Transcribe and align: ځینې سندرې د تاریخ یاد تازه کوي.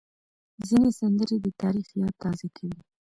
ځینې 0.67 0.89
سندرې 0.99 1.37
د 1.41 1.47
تاریخ 1.61 1.87
یاد 1.99 2.13
تازه 2.23 2.47
کوي. 2.57 2.79